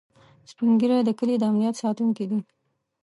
[0.51, 2.39] سپین ږیری د کلي د امنيت ساتونکي دي